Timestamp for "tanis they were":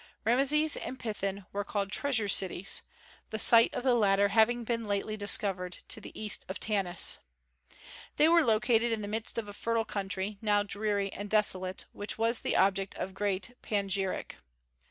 6.59-8.43